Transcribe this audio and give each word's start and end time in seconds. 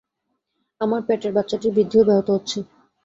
আমার 0.81 1.01
পেতের 1.07 1.31
বাচ্চাটির 1.33 1.75
বৃদ্ধিও 1.75 2.07
ব্যাহত 2.07 2.27
হচ্ছে। 2.31 2.57